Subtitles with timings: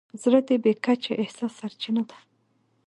[0.21, 2.17] زړه د بې کچې احساس سرچینه ده.